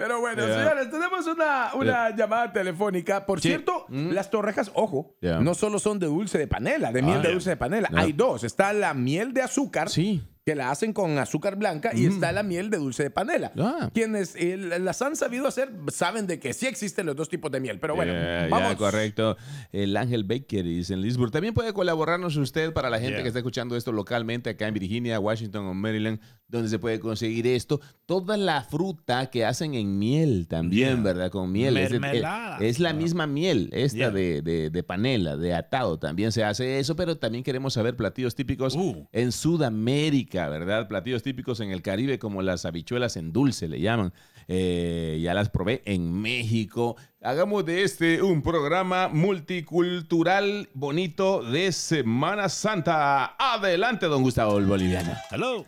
Pero 0.00 0.18
bueno, 0.18 0.46
Yeah. 0.46 0.56
señores, 0.62 0.90
tenemos 0.90 1.26
una, 1.26 1.74
una 1.74 2.16
llamada 2.16 2.50
telefónica. 2.50 3.26
Por 3.26 3.38
Sí. 3.42 3.48
cierto, 3.48 3.84
Mm. 3.90 4.12
las 4.12 4.30
torrejas, 4.30 4.70
ojo, 4.74 5.14
Yeah. 5.20 5.40
no 5.40 5.52
solo 5.54 5.78
son 5.78 5.98
de 5.98 6.06
dulce 6.06 6.38
de 6.38 6.46
panela, 6.46 6.90
de 6.90 7.02
miel 7.02 7.18
Ah, 7.18 7.22
de 7.22 7.32
dulce 7.32 7.50
de 7.50 7.56
panela. 7.58 7.90
Hay 7.94 8.12
dos. 8.14 8.42
Está 8.42 8.72
la 8.72 8.94
miel 8.94 9.34
de 9.34 9.42
azúcar, 9.42 9.90
Sí. 9.90 10.22
que 10.46 10.54
la 10.54 10.70
hacen 10.70 10.94
con 10.94 11.18
azúcar 11.18 11.56
blanca, 11.56 11.90
y 11.94 12.06
Mm. 12.06 12.12
está 12.12 12.32
la 12.32 12.42
miel 12.42 12.70
de 12.70 12.78
dulce 12.78 13.02
de 13.02 13.10
panela. 13.10 13.52
Ah. 13.58 13.90
Quienes 13.92 14.34
eh, 14.36 14.56
las 14.56 15.02
han 15.02 15.14
sabido 15.16 15.46
hacer 15.46 15.70
saben 15.92 16.26
de 16.26 16.40
que 16.40 16.54
sí 16.54 16.66
existen 16.66 17.04
los 17.04 17.14
dos 17.14 17.28
tipos 17.28 17.50
de 17.52 17.60
miel. 17.60 17.78
Pero 17.78 17.94
bueno, 17.94 18.12
Yeah, 18.14 18.48
vamos. 18.48 18.76
correcto. 18.76 19.36
El 19.70 19.94
Ángel 19.98 20.24
Baker 20.24 20.64
dice 20.64 20.94
en 20.94 21.02
Lisburg. 21.02 21.30
También 21.30 21.52
puede 21.52 21.74
colaborarnos 21.74 22.36
usted 22.38 22.72
para 22.72 22.88
la 22.88 22.96
gente 22.96 23.12
Yeah. 23.16 23.22
que 23.22 23.28
está 23.28 23.38
escuchando 23.40 23.76
esto 23.76 23.92
localmente 23.92 24.48
acá 24.48 24.66
en 24.66 24.72
Virginia, 24.74 25.20
Washington 25.20 25.66
o 25.66 25.74
Maryland, 25.74 26.20
donde 26.50 26.68
se 26.68 26.78
puede 26.78 26.98
conseguir 27.00 27.46
esto. 27.46 27.80
Toda 28.06 28.36
la 28.36 28.62
fruta 28.62 29.30
que 29.30 29.44
hacen 29.44 29.74
en 29.74 29.98
miel 29.98 30.46
también, 30.48 30.94
Yeah. 30.96 31.02
¿verdad? 31.02 31.30
Con 31.30 31.52
miel. 31.52 31.76
Es, 31.76 31.90
Mermelada. 31.92 32.58
es 32.58 32.78
la 32.80 32.92
misma 32.92 33.26
miel, 33.26 33.68
esta 33.72 33.96
Yeah. 33.98 34.10
de, 34.10 34.42
de- 34.42 34.70
de 34.70 34.82
panela, 34.82 35.36
de 35.36 35.54
atado. 35.54 35.98
También 35.98 36.32
se 36.32 36.42
hace 36.44 36.78
eso, 36.80 36.96
pero 36.96 37.16
también 37.16 37.44
queremos 37.44 37.74
saber 37.74 37.96
platillos 37.96 38.34
típicos 38.34 38.74
Uh. 38.74 39.06
en 39.12 39.30
Sudamérica, 39.32 40.48
¿verdad? 40.48 40.88
Platillos 40.88 41.22
típicos 41.22 41.60
en 41.60 41.70
el 41.70 41.82
Caribe 41.82 42.18
como 42.18 42.42
las 42.42 42.64
habichuelas 42.64 43.16
en 43.16 43.32
dulce, 43.32 43.68
le 43.68 43.80
llaman. 43.80 44.12
Eh, 44.48 45.20
ya 45.22 45.32
las 45.32 45.48
probé 45.48 45.82
en 45.84 46.12
México. 46.12 46.96
Hagamos 47.22 47.64
de 47.64 47.84
este 47.84 48.20
un 48.22 48.42
programa 48.42 49.08
multicultural 49.08 50.68
bonito 50.74 51.42
de 51.42 51.70
Semana 51.70 52.48
Santa. 52.48 53.36
Adelante, 53.38 54.06
don 54.06 54.22
Gustavo 54.22 54.58
el 54.58 54.66
Boliviano. 54.66 55.12
Hello. 55.30 55.64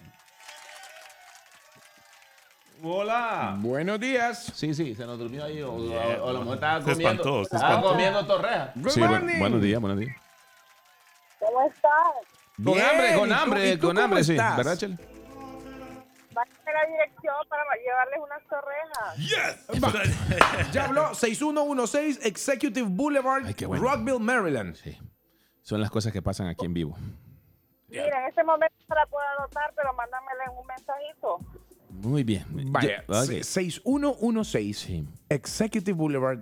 Hola. 2.85 3.57
Buenos 3.61 4.01
días. 4.01 4.45
Sí, 4.55 4.75
sí, 4.75 4.95
se 4.95 5.07
nos 5.07 5.19
durmió 5.19 5.45
ahí. 5.45 5.63
O, 5.63 5.75
o- 5.75 5.79
Yeah. 5.89 6.23
o 6.23 6.29
a 6.29 6.33
lo 6.33 6.39
mejor 6.41 6.55
estaba 6.55 6.79
Se 6.81 6.91
comiendo. 6.93 7.11
espantó, 7.23 7.45
se 7.45 7.57
estaba 7.57 7.69
espantó. 7.75 7.89
comiendo 7.91 8.27
torreja. 8.27 8.73
Good 8.75 8.89
Sí, 8.91 9.01
bu- 9.01 9.39
buenos 9.39 9.63
días, 9.63 9.81
buenos 9.81 9.99
días. 10.01 10.17
¿Cómo 11.39 11.63
estás? 11.67 11.93
Con 12.57 12.65
Bien, 12.75 12.87
hambre, 12.87 13.13
¿y 13.15 13.19
con 13.19 13.29
tú- 13.29 13.35
hambre, 13.35 13.79
con 13.79 13.99
hambre, 13.99 14.25
sí. 14.25 14.37
¿Verdad, 14.37 14.77
Chel? 14.77 14.99
Bájame 16.33 16.73
la 16.73 16.87
dirección 16.87 17.35
para 17.49 17.63
llevarles 17.77 18.21
unas 18.21 18.43
torrejas. 18.49 19.17
Yes. 19.19 20.73
Ya 20.73 20.85
habló 20.87 21.15
6116 21.15 22.25
Executive 22.25 22.89
Boulevard, 22.89 23.45
Ay, 23.47 23.55
qué 23.55 23.67
bueno. 23.67 23.83
Rockville, 23.85 24.19
Maryland. 24.19 24.75
Sí. 24.77 24.99
Son 25.61 25.81
las 25.81 25.91
cosas 25.91 26.13
que 26.13 26.21
pasan 26.23 26.49
aquí 26.49 26.65
en 26.67 26.75
vivo. 26.75 26.97
Mira, 27.89 28.23
en 28.23 28.29
este 28.29 28.43
momento 28.43 28.75
no 28.89 28.95
la 28.97 29.07
puedo 29.07 29.27
anotar, 29.39 29.73
pero 29.77 29.93
mándamela 29.93 30.45
en 30.51 30.57
un 30.59 30.67
mensajito. 30.67 31.39
Muy 32.03 32.23
bien. 32.25 32.45
Vaya, 32.51 33.05
Ya- 33.09 33.21
ok. 33.21 33.25
se- 33.27 33.45
6116 33.45 34.79
Sí. 34.79 35.05
Executive 35.29 35.93
Boulevard, 35.97 36.41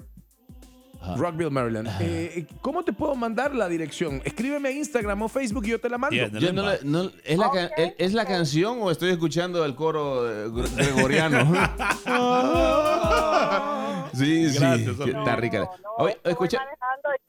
Ajá. 1.00 1.16
Rockville, 1.16 1.50
Maryland. 1.50 1.88
Eh, 2.00 2.46
¿Cómo 2.60 2.82
te 2.84 2.92
puedo 2.92 3.14
mandar 3.14 3.54
la 3.54 3.68
dirección? 3.68 4.20
Escríbeme 4.24 4.68
a 4.68 4.72
Instagram 4.72 5.22
o 5.22 5.28
Facebook 5.28 5.64
y 5.66 5.70
yo 5.70 5.80
te 5.80 5.88
la 5.88 5.96
mando. 5.98 6.14
Yeah, 6.14 6.28
Yo 6.38 6.52
no 6.52 6.62
le- 6.70 6.78
no- 6.84 7.10
¿es, 7.24 7.38
la 7.38 7.50
ca- 7.50 7.66
Ok. 7.66 7.72
¿es- 7.78 7.94
¿Es 7.98 8.12
la 8.12 8.26
canción 8.26 8.78
o 8.82 8.90
estoy 8.90 9.10
escuchando 9.10 9.64
el 9.64 9.74
coro 9.74 10.30
eh, 10.30 10.48
gre- 10.48 10.74
gregoriano? 10.76 11.38
sí, 14.14 14.50
sí. 14.50 14.58
Gracias, 14.58 14.96
que 14.96 15.02
amigo. 15.04 15.18
está 15.20 15.36
rica. 15.36 15.58
No, 15.60 15.64
no, 15.64 16.04
Oye, 16.04 16.18
escucha, 16.24 16.58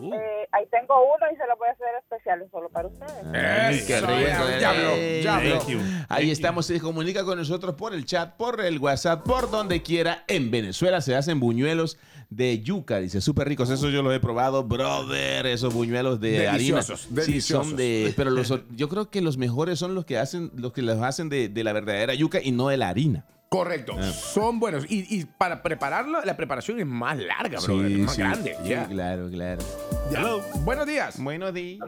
Uh, 0.00 0.14
eh, 0.14 0.48
ahí 0.52 0.64
tengo 0.70 0.94
uno 1.02 1.26
y 1.32 1.36
se 1.36 1.46
lo 1.46 1.56
voy 1.56 1.68
a 1.68 1.72
hacer 1.72 1.86
especial 2.02 2.46
solo 2.50 2.68
para 2.70 2.88
ustedes. 2.88 3.24
Ay, 3.34 3.82
qué 3.86 4.00
rico. 4.00 4.20
ya, 4.20 4.58
ya 4.60 4.70
habló, 4.70 4.90
Ey. 4.90 5.22
ya 5.22 5.36
habló. 5.36 5.58
Thank 5.58 5.68
you. 5.68 5.78
Ahí 6.08 6.24
Thank 6.24 6.32
estamos, 6.32 6.66
se 6.66 6.80
comunica 6.80 7.24
con 7.24 7.38
nosotros 7.38 7.74
por 7.74 7.94
el 7.94 8.04
chat, 8.04 8.36
por 8.36 8.60
el 8.60 8.78
WhatsApp, 8.78 9.24
por 9.24 9.50
donde 9.50 9.82
quiera. 9.82 10.24
En 10.28 10.50
Venezuela 10.50 11.00
se 11.00 11.14
hacen 11.16 11.40
buñuelos 11.40 11.98
de 12.30 12.60
yuca, 12.60 12.98
dice, 12.98 13.20
súper 13.20 13.48
ricos. 13.48 13.70
Eso 13.70 13.88
yo 13.88 14.02
los 14.02 14.14
he 14.14 14.20
probado, 14.20 14.64
brother. 14.64 15.46
Esos 15.46 15.72
buñuelos 15.72 16.20
de 16.20 16.40
Deliciosos, 16.40 17.06
harina. 17.06 17.22
Sí, 17.22 17.30
deliciosos. 17.30 17.66
son 17.68 17.76
de. 17.76 18.12
Pero 18.16 18.30
los, 18.30 18.52
yo 18.76 18.88
creo 18.88 19.10
que 19.10 19.20
los 19.20 19.36
mejores 19.38 19.78
son 19.78 19.94
los 19.94 20.04
que 20.04 20.18
hacen, 20.18 20.50
los 20.56 20.72
que 20.72 20.82
los 20.82 21.00
hacen 21.02 21.28
de, 21.28 21.48
de 21.48 21.64
la 21.64 21.72
verdadera 21.72 22.14
yuca 22.14 22.40
y 22.42 22.52
no 22.52 22.68
de 22.68 22.76
la 22.76 22.88
harina. 22.88 23.24
Correcto. 23.48 23.94
Ah. 23.98 24.02
Son 24.02 24.58
buenos. 24.58 24.90
Y, 24.90 25.06
y 25.20 25.24
para 25.24 25.62
prepararlo, 25.62 26.20
la 26.24 26.36
preparación 26.36 26.80
es 26.80 26.86
más 26.86 27.16
larga, 27.16 27.60
bro. 27.60 27.84
es 27.84 27.98
más 27.98 28.18
grande. 28.18 28.56
Sí, 28.62 28.74
claro, 28.90 29.28
claro. 29.30 29.62
Ya. 30.10 30.20
Hello. 30.20 30.40
Buenos 30.64 30.86
días. 30.86 31.22
Buenos 31.22 31.54
días. 31.54 31.80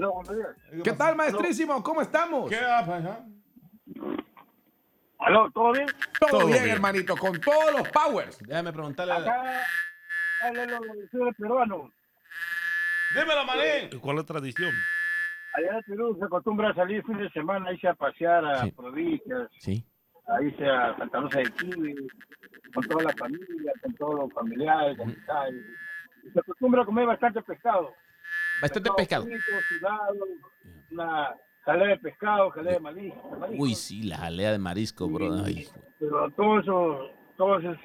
¿Qué 0.84 0.92
tal, 0.92 1.16
maestrísimo? 1.16 1.82
¿Cómo 1.82 2.00
estamos? 2.00 2.50
Aló, 5.20 5.50
¿todo 5.50 5.72
bien? 5.72 5.86
Todo, 6.20 6.30
Todo 6.30 6.46
bien, 6.46 6.62
bien. 6.62 6.74
hermanito, 6.76 7.16
con 7.16 7.40
todos 7.40 7.72
los 7.76 7.88
powers. 7.88 8.38
Déjame 8.38 8.72
preguntarle. 8.72 9.14
a- 9.14 9.16
Acá, 9.16 9.62
habla 10.44 10.64
lo 10.66 10.78
del 10.80 11.34
peruano. 11.34 11.90
Dímelo, 13.14 13.44
manín. 13.44 13.98
¿Cuál 14.00 14.18
es 14.18 14.22
la 14.22 14.26
tradición? 14.26 14.70
Allá 15.54 15.78
en 15.78 15.82
Perú 15.82 16.16
se 16.20 16.24
acostumbra 16.24 16.70
a 16.70 16.74
salir 16.74 17.02
fin 17.04 17.18
de 17.18 17.28
semana, 17.30 17.72
irse 17.72 17.88
a 17.88 17.94
pasear 17.94 18.44
a 18.44 18.62
Sí. 18.62 18.70
provincias, 18.70 19.48
Sí. 19.58 19.84
A 20.28 20.42
irse 20.42 20.68
a 20.68 20.96
Santa 20.96 21.20
Rosa 21.20 21.38
de 21.38 21.50
Kiwi, 21.52 21.94
con 22.74 22.84
toda 22.84 23.04
la 23.04 23.12
familia, 23.14 23.72
con 23.82 23.94
todos 23.94 24.14
los 24.20 24.32
familiares, 24.32 24.98
amistades. 25.00 25.54
Y 26.24 26.30
se 26.30 26.40
acostumbra 26.40 26.82
a 26.82 26.86
comer 26.86 27.06
bastante 27.06 27.42
pescado. 27.42 27.94
Bastante 28.60 28.90
pescado. 28.96 29.24
frito, 29.24 29.42
sudado, 29.68 30.26
una 30.90 31.34
jalea 31.64 31.88
de 31.88 31.98
pescado, 31.98 32.50
jalea 32.50 32.74
de 32.74 32.80
marisco. 32.80 33.36
marisco. 33.38 33.62
Uy, 33.62 33.74
sí, 33.74 34.02
la 34.02 34.18
jalea 34.18 34.52
de 34.52 34.58
marisco, 34.58 35.08
bro. 35.08 35.44
Ay, 35.44 35.66
Pero 35.98 36.30
todo 36.32 36.60
eso, 36.60 37.10
todo 37.36 37.58
eso 37.58 37.72
es 37.72 37.78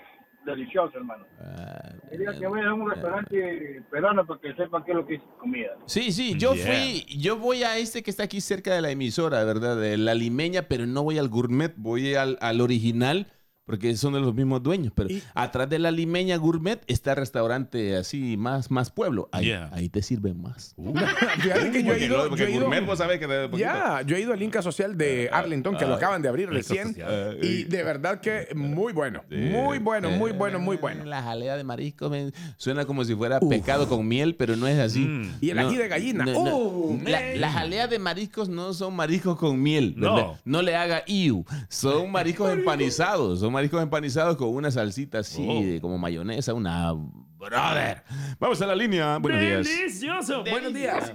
delicioso, 0.46 0.98
hermano. 0.98 1.26
ah, 1.40 1.92
Quería 2.10 2.38
que 2.38 2.46
vayan 2.48 2.68
a 2.68 2.74
un 2.74 2.90
restaurante 2.90 3.82
peruano 3.90 4.26
para 4.26 4.40
que 4.40 4.54
sepan 4.54 4.84
qué 4.84 4.92
es 4.92 4.98
lo 4.98 5.06
que 5.06 5.16
es 5.16 5.22
comida. 5.40 5.72
Sí, 5.86 6.12
sí, 6.12 6.36
yo 6.38 6.54
Yeah. 6.54 6.66
fui, 6.66 7.06
yo 7.18 7.38
voy 7.38 7.64
a 7.64 7.78
este 7.78 8.04
que 8.04 8.12
está 8.12 8.24
aquí 8.24 8.42
cerca 8.42 8.74
de 8.76 8.82
la 8.82 8.92
emisora, 8.92 9.44
¿verdad? 9.44 9.78
De 9.78 9.98
la 9.98 10.14
limeña, 10.14 10.64
pero 10.64 10.86
no 10.86 11.04
voy 11.04 11.18
al 11.18 11.30
gourmet, 11.30 11.74
voy 11.76 12.16
al, 12.16 12.38
al 12.42 12.62
original, 12.62 13.28
porque 13.66 13.96
son 13.96 14.14
de 14.14 14.20
los 14.20 14.34
mismos 14.34 14.62
dueños. 14.62 14.92
Pero 14.96 15.10
Y- 15.10 15.24
atrás 15.34 15.70
de 15.70 15.80
la 15.80 15.92
limeña 15.92 16.36
gourmet 16.38 16.82
está 16.88 17.12
el 17.12 17.18
restaurante 17.18 17.96
así, 17.96 18.36
más, 18.38 18.70
más 18.72 18.90
pueblo. 18.92 19.30
Ahí, 19.32 19.46
Yeah. 19.46 19.70
ahí 19.74 19.90
te 19.90 20.02
sirven 20.02 20.42
más. 20.42 20.76
Fíjate 21.42 21.72
que 21.72 21.84
yo 21.84 21.94
he 21.94 21.94
Porque 21.94 22.06
ido, 22.06 22.18
lo- 22.18 22.30
porque 22.30 22.42
yo 22.44 22.48
he 22.48 22.50
el 22.52 22.56
ido- 22.56 22.66
gourmet, 22.66 22.86
vos 22.86 22.98
sabés 22.98 23.20
que 23.20 23.28
te- 23.28 23.44
poquito. 23.48 23.58
ya, 23.60 24.02
yo 24.06 24.16
he 24.16 24.22
ido 24.22 24.34
al 24.34 24.42
Inca 24.42 24.62
Social 24.62 24.98
de 24.98 25.30
Arlington, 25.32 25.78
que 25.78 25.86
lo 25.86 25.96
acaban 25.96 26.22
de 26.22 26.30
abrir 26.30 26.50
recién. 26.50 26.90
Social. 26.90 27.38
Y 27.42 27.64
de 27.64 27.84
verdad 27.84 28.20
que 28.20 28.48
muy 28.56 28.92
bueno. 28.94 29.24
Muy 29.30 29.80
bueno, 29.80 30.10
muy 30.12 30.32
bueno, 30.32 30.60
muy 30.60 30.78
bueno. 30.78 31.06
La 31.06 31.22
jalea 31.24 31.56
de 31.56 31.64
marisco 31.64 32.10
men, 32.10 32.34
suena 32.58 32.86
como 32.86 33.04
si 33.06 33.16
fuera 33.16 33.40
pescado 33.40 33.88
con 33.88 34.08
miel, 34.08 34.36
pero 34.36 34.56
no 34.56 34.68
es 34.68 34.80
así. 34.80 35.00
Mm. 35.00 35.32
Y 35.42 35.50
el 35.52 35.58
No, 35.58 35.68
ají 35.68 35.78
de 35.78 35.88
gallina. 35.88 36.26
no, 36.26 36.34
no. 36.34 36.58
¡Uh, 36.58 37.00
la, 37.06 37.52
jalea 37.52 37.88
de 37.88 38.00
mariscos 38.00 38.50
no 38.50 38.74
son 38.74 38.96
mariscos 38.96 39.38
con 39.38 39.62
miel. 39.62 39.94
No. 39.98 40.38
No, 40.44 40.62
le 40.62 40.76
haga 40.76 41.04
iu. 41.08 41.46
Son 41.70 42.12
mariscos 42.12 42.52
empanizados. 42.52 43.40
Son 43.40 43.53
mariscos 43.54 43.82
empanizados 43.82 44.36
con 44.36 44.50
una 44.50 44.70
salsita 44.72 45.20
así, 45.20 45.46
Oh. 45.50 45.62
de 45.64 45.80
como 45.80 45.98
mayonesa, 45.98 46.54
una 46.54 46.92
brother. 46.94 48.04
Vamos 48.40 48.62
a 48.62 48.68
la 48.68 48.76
línea. 48.76 49.18
Buenos 49.20 49.40
días. 49.42 49.66
¡Delicioso! 49.68 50.44
Buenos 50.44 50.74
días. 50.74 51.14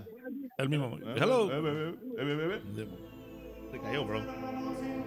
El 0.56 0.68
mismo. 0.70 0.96
Hello. 1.16 1.48
Se 3.70 3.78
cayó, 3.80 4.04
bro. 4.06 4.22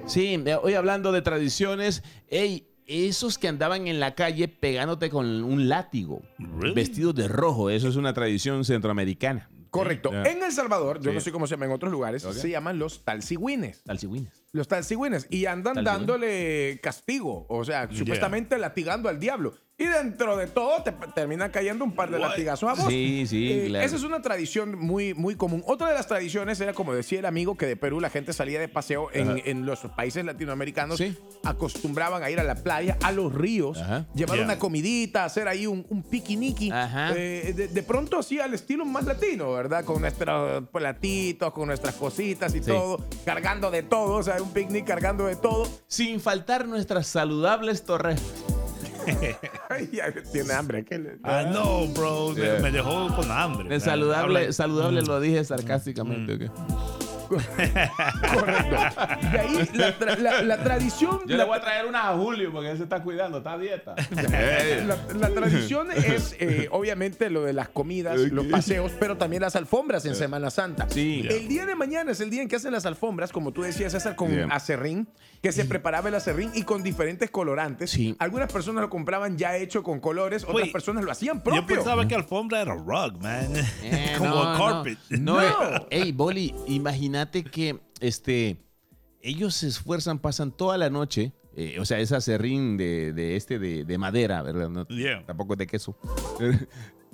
Sí, 0.06 0.36
eh, 0.46 0.56
hoy 0.62 0.74
hablando 0.76 1.12
de 1.12 1.22
tradiciones, 1.22 2.04
ey, 2.28 2.68
esos 2.86 3.38
que 3.38 3.48
andaban 3.48 3.88
en 3.88 4.00
la 4.00 4.14
calle 4.16 4.48
pegándote 4.48 5.10
con 5.10 5.44
un 5.44 5.70
látigo, 5.70 6.22
Really? 6.38 6.74
vestidos 6.76 7.16
de 7.16 7.28
rojo, 7.28 7.70
eso 7.70 7.88
es 7.88 7.96
una 7.96 8.14
tradición 8.14 8.66
centroamericana. 8.66 9.50
Correcto. 9.72 10.12
En 10.13 10.44
El 10.44 10.51
Salvador, 10.51 11.00
yo 11.01 11.10
Sí. 11.12 11.16
no 11.16 11.22
sé 11.22 11.32
cómo 11.32 11.48
se 11.48 11.51
llama 11.56 11.66
en 11.66 11.72
otros 11.72 11.92
lugares, 11.92 12.22
se 12.24 12.50
llaman 12.50 12.78
los 12.78 13.04
talcigüines. 13.06 13.82
Talcigüines. 13.84 14.44
Los 14.51 14.68
talcigüines. 14.68 15.28
Y 15.30 15.46
andan 15.46 15.75
Talcigüines. 15.75 15.98
dándole 15.98 16.80
castigo. 16.84 17.46
O 17.50 17.63
sea, 17.63 17.88
supuestamente 17.92 18.58
latigando 18.58 19.08
al 19.10 19.20
diablo. 19.20 19.54
Y 19.82 19.88
dentro 19.88 20.38
de 20.38 20.46
todo 20.48 20.84
te 20.84 20.92
terminan 21.16 21.50
cayendo 21.50 21.84
un 21.84 21.94
par 21.94 22.12
de 22.12 22.20
latigazos 22.20 22.70
a 22.70 22.74
vos. 22.74 22.88
Sí, 22.88 23.26
sí, 23.28 23.52
Eh, 23.52 23.66
claro. 23.70 23.86
Esa 23.86 23.96
es 23.96 24.04
una 24.04 24.22
tradición 24.22 24.78
muy, 24.78 25.14
muy 25.16 25.36
común. 25.36 25.64
Otra 25.66 25.88
de 25.88 25.96
las 25.96 26.08
tradiciones 26.08 26.62
era, 26.62 26.74
como 26.74 26.94
decía 26.94 27.18
el 27.20 27.26
amigo, 27.26 27.58
que 27.58 27.66
de 27.66 27.76
Perú 27.76 28.00
la 28.00 28.10
gente 28.12 28.32
salía 28.34 28.60
de 28.60 28.68
paseo 28.68 29.10
en, 29.14 29.42
en 29.46 29.66
los 29.66 29.80
países 29.96 30.24
latinoamericanos. 30.24 30.98
Sí. 30.98 31.18
Acostumbraban 31.44 32.22
a 32.24 32.30
ir 32.30 32.40
a 32.40 32.44
la 32.44 32.56
playa, 32.56 32.98
a 33.02 33.12
los 33.12 33.34
ríos, 33.34 33.80
Ajá. 33.80 34.06
llevar 34.14 34.38
Yeah. 34.38 34.46
una 34.46 34.60
comidita, 34.60 35.26
hacer 35.26 35.48
ahí 35.48 35.66
un, 35.68 35.86
un 35.90 36.04
piquiniqui. 36.04 36.72
Ajá. 36.72 37.14
Eh, 37.16 37.54
de, 37.56 37.68
de 37.68 37.84
pronto 37.84 38.20
así 38.20 38.40
al 38.40 38.54
estilo 38.54 38.86
más 38.86 39.06
latino, 39.06 39.52
¿verdad? 39.54 39.84
Con 39.84 40.02
nuestros 40.02 40.70
platitos, 40.70 41.52
con 41.54 41.68
nuestras 41.68 41.96
cositas 41.96 42.54
y 42.56 42.60
Sí. 42.62 42.68
todo, 42.72 43.04
cargando 43.26 43.72
de 43.72 43.82
todo, 43.84 44.18
o 44.18 44.24
sea, 44.24 44.42
un 44.42 44.52
picnic 44.54 44.86
cargando 44.86 45.26
de 45.26 45.36
todo. 45.36 45.68
Sin 45.88 46.20
faltar 46.20 46.68
nuestras 46.68 47.08
saludables 47.08 47.84
torres. 47.84 48.22
Tiene 50.32 50.53
hambre. 50.53 50.84
¿qué 50.86 51.00
le- 51.00 51.18
Ah, 51.24 51.44
no, 51.51 51.88
bro. 51.88 52.30
Me- 52.30 52.41
Yeah. 52.41 52.60
Me, 52.60 52.72
dejó 52.72 53.08
con 53.15 53.30
hambre. 53.32 53.80
Saludable, 53.80 54.51
saludable 54.53 55.01
lo 55.01 55.20
dije 55.20 55.44
sarcásticamente. 55.44 56.46
¿ok? 56.46 56.51
Correcto. 57.38 58.76
De 59.32 59.40
ahí 59.40 59.70
la, 59.74 59.98
tra- 59.98 60.18
la- 60.18 60.42
la 60.42 60.58
tradición. 60.64 61.20
Yo 61.26 61.38
la- 61.38 61.44
le 61.44 61.50
voy 61.50 61.58
a 61.58 61.62
traer 61.62 61.86
unas 61.86 62.06
a 62.06 62.14
Julio 62.18 62.52
porque 62.52 62.72
él 62.72 62.78
se 62.78 62.84
está 62.84 63.02
cuidando, 63.02 63.40
está 63.40 63.54
a 63.54 63.58
dieta. 63.58 63.96
La, 64.32 64.98
la 65.14 65.30
tradición 65.30 65.90
es 65.92 66.36
eh, 66.40 66.68
obviamente 66.72 67.30
lo 67.30 67.44
de 67.44 67.54
las 67.54 67.70
comidas, 67.70 68.18
los 68.20 68.46
paseos, 68.48 68.92
pero 69.00 69.18
también 69.18 69.42
las 69.42 69.56
alfombras 69.56 70.06
en 70.06 70.16
Semana 70.16 70.50
Santa. 70.50 70.88
Sí. 70.90 71.26
El 71.30 71.48
día 71.48 71.66
de 71.66 71.76
mañana 71.76 72.12
es 72.12 72.22
el 72.22 72.30
día 72.30 72.42
en 72.42 72.48
que 72.48 72.56
hacen 72.56 72.72
las 72.72 72.86
alfombras, 72.86 73.32
como 73.32 73.52
tú 73.52 73.62
decías, 73.62 73.92
César, 73.92 74.16
con 74.16 74.32
Yeah. 74.32 74.48
acerrín, 74.52 75.08
que 75.42 75.52
se 75.52 75.66
preparaba 75.66 76.08
el 76.10 76.16
acerrín 76.16 76.52
y 76.54 76.64
con 76.64 76.84
diferentes 76.84 77.30
colorantes. 77.30 77.92
Sí. 77.92 78.16
Algunas 78.20 78.52
personas 78.52 78.82
lo 78.84 78.90
compraban 78.90 79.38
ya 79.38 79.58
hecho 79.58 79.84
con 79.84 80.00
colores, 80.00 80.44
otras 80.44 80.56
Wait, 80.56 80.72
personas 80.72 81.04
lo 81.04 81.12
hacían 81.12 81.38
Yo 81.38 81.44
propio. 81.44 81.66
pensaba 81.66 82.08
que 82.08 82.16
alfombra 82.16 82.62
era 82.62 82.74
rug, 82.74 83.22
man. 83.22 83.52
Eh, 83.84 84.16
Como 84.18 84.30
no, 84.30 84.58
carpet. 84.58 84.98
No, 85.10 85.34
No. 85.42 85.76
eh, 85.76 85.88
ey, 85.90 86.12
Boli, 86.14 86.56
imagínate 87.22 87.44
que 87.44 87.80
este, 88.00 88.58
ellos 89.22 89.56
se 89.56 89.68
esfuerzan, 89.68 90.20
pasan 90.20 90.51
toda 90.51 90.78
la 90.78 90.90
noche. 90.90 91.34
eh, 91.56 91.78
o 91.80 91.86
sea, 91.86 92.00
ese 92.00 92.16
acerrín 92.16 92.78
de, 92.78 93.13
de 93.13 93.36
este 93.36 93.60
de, 93.60 93.84
de 93.84 93.98
madera, 93.98 94.42
¿verdad? 94.42 94.70
No, 94.70 94.88
Yeah. 94.88 95.25
Tampoco 95.25 95.54
es 95.54 95.60
de 95.60 95.68
queso. 95.68 95.98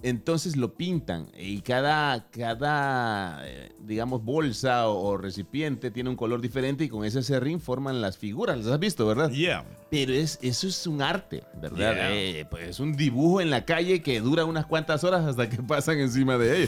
Entonces 0.03 0.55
lo 0.55 0.75
pintan 0.75 1.31
y 1.35 1.61
cada, 1.61 2.29
cada 2.29 3.41
eh, 3.47 3.71
digamos, 3.79 4.23
bolsa 4.23 4.87
o, 4.89 5.07
o 5.09 5.17
recipiente 5.17 5.89
tiene 5.89 6.09
un 6.11 6.15
color 6.15 6.39
diferente 6.39 6.83
y 6.83 6.89
con 6.89 7.03
ese 7.03 7.23
serrín 7.23 7.59
forman 7.59 7.99
las 7.99 8.17
figuras. 8.17 8.57
¿Las 8.59 8.67
has 8.67 8.79
visto, 8.79 9.07
verdad? 9.07 9.31
Yeah. 9.31 9.65
Pero 9.89 10.13
es, 10.13 10.37
eso 10.43 10.67
es 10.67 10.85
un 10.85 11.01
arte, 11.01 11.43
¿verdad? 11.59 11.93
Yeah. 11.95 12.13
Eh, 12.13 12.45
pues 12.49 12.67
es 12.67 12.79
un 12.79 12.95
dibujo 12.95 13.41
en 13.41 13.49
la 13.49 13.65
calle 13.65 14.01
que 14.03 14.19
dura 14.21 14.45
unas 14.45 14.65
cuantas 14.67 15.03
horas 15.03 15.25
hasta 15.25 15.49
que 15.49 15.57
pasan 15.63 15.97
encima 15.99 16.37
de 16.37 16.67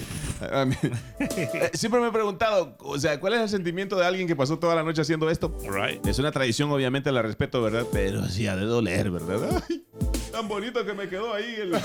mí- 0.65 0.75
eh, 1.19 1.69
siempre 1.73 2.01
me 2.01 2.07
he 2.07 2.11
preguntado, 2.11 2.75
o 2.79 2.97
sea, 2.97 3.19
¿cuál 3.19 3.33
es 3.33 3.41
el 3.41 3.49
sentimiento 3.49 3.95
de 3.97 4.05
alguien 4.05 4.27
que 4.27 4.35
pasó 4.35 4.57
toda 4.57 4.73
la 4.73 4.83
noche 4.83 5.01
haciendo 5.01 5.29
esto? 5.29 5.55
Right. 5.69 6.05
Es 6.07 6.17
una 6.17 6.31
tradición, 6.31 6.71
obviamente 6.71 7.11
la 7.11 7.21
respeto, 7.21 7.61
¿verdad? 7.61 7.85
Pero 7.91 8.25
sí 8.27 8.47
ha 8.47 8.55
de 8.55 8.65
doler, 8.65 9.11
¿verdad? 9.11 9.63
Ay, 9.69 9.83
tan 10.31 10.47
bonito 10.47 10.85
que 10.85 10.93
me 10.93 11.07
quedó 11.09 11.33
ahí 11.33 11.55
el... 11.59 11.71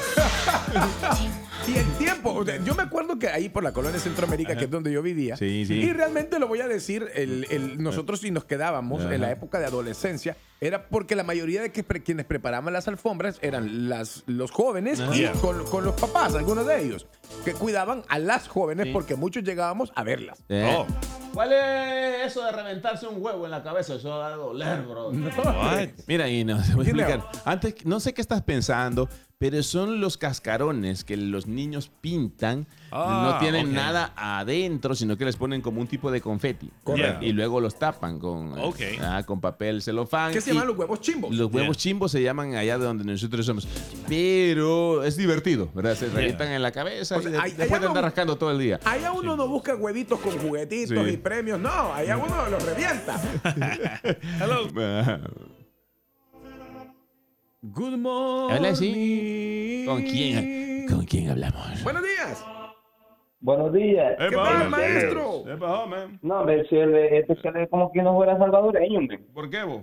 Y 1.66 1.76
el 1.78 1.86
tiempo, 1.96 2.30
o 2.34 2.44
sea, 2.44 2.62
yo 2.62 2.74
me 2.74 2.82
acuerdo 2.82 3.18
que 3.18 3.28
ahí 3.28 3.48
por 3.48 3.62
la 3.62 3.72
colonia 3.72 3.98
Centroamérica, 3.98 4.54
que 4.54 4.64
es 4.64 4.70
donde 4.70 4.92
yo 4.92 5.00
vivía, 5.02 5.34
Sí, 5.36 5.64
sí. 5.66 5.74
y 5.74 5.92
realmente 5.94 6.38
lo 6.38 6.46
voy 6.46 6.60
a 6.60 6.68
decir, 6.68 7.08
el, 7.14 7.46
el- 7.50 7.82
nosotros 7.82 8.20
si 8.20 8.30
nos 8.30 8.44
quedábamos 8.44 9.02
Ajá. 9.02 9.14
en 9.14 9.22
la 9.22 9.30
época 9.30 9.58
de 9.60 9.66
adolescencia, 9.66 10.36
era 10.60 10.86
porque 10.88 11.16
la 11.16 11.22
mayoría 11.24 11.62
de 11.62 11.72
que, 11.72 11.82
pre- 11.82 12.02
quienes 12.02 12.26
preparaban 12.26 12.72
las 12.74 12.86
alfombras 12.86 13.38
eran 13.40 13.88
las, 13.88 14.24
los 14.26 14.50
jóvenes 14.50 15.00
y 15.14 15.24
con, 15.40 15.64
con 15.64 15.84
los 15.84 15.94
papás, 15.98 16.34
algunos 16.34 16.66
de 16.66 16.82
ellos, 16.84 17.06
que 17.46 17.54
cuidaban 17.54 18.02
a 18.08 18.18
las 18.18 18.46
jóvenes 18.46 18.86
Sí. 18.86 18.92
porque 18.92 19.14
muchos 19.14 19.42
llegábamos 19.42 19.90
a 19.96 20.02
verlas. 20.04 20.44
Eh, 20.50 20.70
Oh. 20.76 20.86
¿Cuál 21.34 21.52
es 21.52 22.26
eso 22.26 22.44
de 22.44 22.52
reventarse 22.52 23.08
un 23.08 23.22
huevo 23.22 23.44
en 23.44 23.50
la 23.50 23.62
cabeza? 23.62 23.94
Eso 23.94 24.08
va 24.08 24.28
a 24.28 24.36
doler, 24.36 24.82
bro. 24.82 25.10
Mira, 26.06 26.28
y 26.28 26.44
no, 26.44 26.62
te 26.62 26.74
voy 26.74 26.86
a 26.86 26.88
explicar. 26.88 27.28
Antes, 27.44 27.84
no 27.84 27.98
sé 27.98 28.14
qué 28.14 28.20
estás 28.20 28.42
pensando, 28.42 29.08
pero 29.44 29.62
son 29.62 30.00
los 30.00 30.16
cascarones 30.16 31.04
que 31.04 31.18
los 31.18 31.46
niños 31.46 31.90
pintan. 32.00 32.66
Ah, 32.90 33.28
no 33.30 33.38
tienen 33.40 33.66
ok. 33.66 33.72
nada 33.74 34.12
adentro, 34.16 34.94
sino 34.94 35.18
que 35.18 35.26
les 35.26 35.36
ponen 35.36 35.60
como 35.60 35.82
un 35.82 35.86
tipo 35.86 36.10
de 36.10 36.22
confeti. 36.22 36.70
Correcto. 36.82 37.22
Y 37.26 37.32
luego 37.32 37.60
los 37.60 37.78
tapan 37.78 38.18
con, 38.18 38.58
Ok. 38.58 38.80
ah, 39.02 39.22
con 39.26 39.42
papel 39.42 39.82
celofán. 39.82 40.32
¿Qué 40.32 40.40
se 40.40 40.52
llaman 40.54 40.68
los 40.68 40.78
huevos 40.78 40.98
chimbos? 41.02 41.30
Los 41.34 41.52
huevos 41.52 41.76
Yeah. 41.76 41.82
chimbos 41.82 42.10
se 42.12 42.22
llaman 42.22 42.54
allá 42.54 42.78
de 42.78 42.84
donde 42.86 43.04
nosotros 43.04 43.44
somos. 43.44 43.68
Pero 44.08 45.04
es 45.04 45.14
divertido, 45.18 45.68
¿verdad? 45.74 45.94
Se 45.94 46.08
revientan 46.08 46.48
en 46.52 46.62
la 46.62 46.72
cabeza 46.72 47.18
O 47.18 47.20
sea, 47.20 47.28
y 47.28 47.32
de- 47.34 47.38
hay- 47.38 47.50
después 47.52 47.82
de 47.82 47.86
andar 47.88 48.02
no- 48.02 48.08
rascando 48.08 48.36
todo 48.36 48.50
el 48.50 48.58
día. 48.58 48.80
Allá 48.86 49.12
uno 49.12 49.36
no 49.36 49.46
busca 49.46 49.74
huevitos 49.76 50.18
con 50.20 50.38
juguetitos 50.38 51.04
Sí. 51.06 51.12
y 51.12 51.16
premios, 51.18 51.60
no, 51.60 51.92
allá 51.92 52.16
uno 52.16 52.48
los 52.48 52.62
revienta. 52.64 53.20
Hello. 54.40 54.68
Good 57.66 57.96
morning. 57.96 58.58
Hola, 58.58 58.74
sí. 58.74 59.84
¿Con 59.86 60.02
quién? 60.02 60.86
¿Con 60.86 61.04
quién 61.06 61.30
hablamos? 61.30 61.82
Buenos 61.82 62.02
días. 62.02 62.44
Buenos 63.40 63.72
días. 63.72 64.16
¿Qué 64.18 64.36
tal, 64.36 64.68
maestro? 64.68 65.44
No, 66.20 66.40
hombre, 66.40 66.66
si 66.68 66.76
él- 66.76 66.94
este 66.94 67.40
se 67.40 67.50
ve 67.50 67.66
como 67.70 67.90
que 67.90 68.02
no 68.02 68.14
fuera 68.16 68.36
salvadoreño, 68.36 68.98
hombre. 68.98 69.18
¿Por 69.32 69.48
qué 69.48 69.62
vos? 69.62 69.82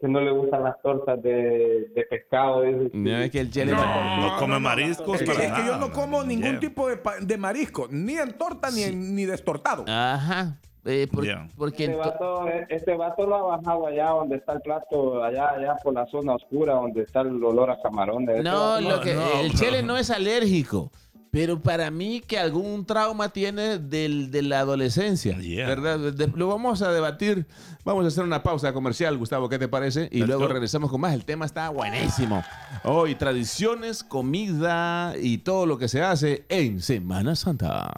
Que 0.00 0.08
no 0.08 0.20
le 0.22 0.30
gustan 0.30 0.62
las 0.64 0.80
tortas 0.82 1.22
de, 1.22 1.88
de 1.94 2.06
pescado. 2.08 2.62
dice. 2.62 2.90
No, 2.94 3.16
es 3.18 3.30
que 3.30 3.40
el 3.40 3.50
chile... 3.50 3.72
No 3.72 4.36
come 4.38 4.58
mariscos 4.58 5.20
Es 5.20 5.28
que, 5.28 5.34
para 5.34 5.44
es 5.46 5.52
que 5.52 5.58
yo 5.60 5.64
nada, 5.72 5.78
no 5.78 5.88
man. 5.88 5.94
como 5.96 6.24
ningún 6.24 6.50
Yeah. 6.52 6.60
tipo 6.60 6.88
de, 6.88 6.98
de 7.20 7.36
marisco, 7.38 7.88
ni 7.90 8.14
en 8.16 8.32
torta 8.38 8.70
ni, 8.70 8.82
en- 8.84 9.14
ni 9.14 9.24
destortado. 9.26 9.84
Ajá. 9.86 10.60
Eh, 10.86 11.08
por- 11.12 11.24
Yeah. 11.24 11.48
Porque 11.56 11.84
Este 11.86 11.96
vato, 11.96 12.46
este 12.68 12.96
vato 12.96 13.26
lo 13.26 13.34
ha 13.36 13.56
bajado 13.56 13.86
allá 13.88 14.10
donde 14.10 14.36
está 14.36 14.52
el 14.52 14.60
plato, 14.60 15.22
allá 15.22 15.48
allá 15.50 15.76
por 15.82 15.92
la 15.94 16.06
zona 16.06 16.34
oscura, 16.34 16.74
donde 16.74 17.02
está 17.02 17.20
el 17.22 17.42
olor 17.42 17.70
a 17.70 17.80
camarones. 17.82 18.36
Este 18.38 18.42
No, 18.48 18.58
vato- 18.72 18.88
lo 18.88 19.00
que, 19.00 19.14
no, 19.14 19.40
el 19.40 19.48
bro. 19.50 19.58
chile 19.58 19.82
no 19.82 19.96
es 19.96 20.10
alérgico. 20.10 20.90
Pero 21.32 21.60
para 21.60 21.90
mí 21.90 22.22
que 22.26 22.38
algún 22.38 22.86
trauma 22.86 23.28
tiene 23.28 23.78
del, 23.78 24.30
de 24.30 24.40
la 24.40 24.60
adolescencia, 24.60 25.36
Yeah. 25.36 25.66
¿verdad? 25.68 25.98
De- 26.12 26.28
lo 26.28 26.48
vamos 26.48 26.80
a 26.80 26.90
debatir. 26.92 27.46
Vamos 27.84 28.04
a 28.06 28.08
hacer 28.08 28.24
una 28.24 28.42
pausa 28.42 28.72
comercial, 28.72 29.18
Gustavo, 29.18 29.48
¿qué 29.48 29.58
te 29.58 29.68
parece? 29.68 30.08
Y 30.12 30.18
Let's 30.20 30.28
luego 30.28 30.42
go. 30.46 30.48
regresamos 30.54 30.90
con 30.90 31.00
más. 31.02 31.12
El 31.12 31.26
tema 31.26 31.44
está 31.44 31.68
buenísimo. 31.68 32.42
Hoy, 32.84 33.16
tradiciones, 33.16 34.02
comida 34.02 35.14
y 35.20 35.38
todo 35.38 35.66
lo 35.66 35.76
que 35.76 35.88
se 35.88 36.00
hace 36.02 36.46
en 36.48 36.80
Semana 36.80 37.34
Santa. 37.36 37.92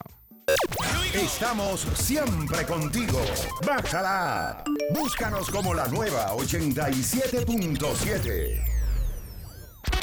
Estamos 1.12 1.87
siempre 1.95 2.64
contigo. 2.64 3.21
Bájala. 3.67 4.64
Búscanos 4.90 5.50
como 5.50 5.75
la 5.75 5.87
nueva 5.88 6.35
87.7. 6.35 8.77